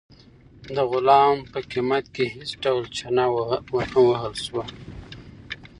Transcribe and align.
د 0.75 0.77
غلام 0.91 1.37
په 1.51 1.59
قیمت 1.71 2.05
کې 2.15 2.25
هیڅ 2.35 2.49
ډول 2.63 2.83
چنه 2.97 3.25
ونه 3.75 3.99
وهل 4.07 4.33
شوه. 4.45 4.63